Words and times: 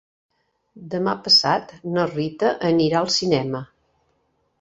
Demà 0.93 1.11
passat 1.27 1.75
na 1.97 2.05
Rita 2.13 2.49
anirà 2.71 2.99
al 3.03 3.13
cinema. 3.17 3.63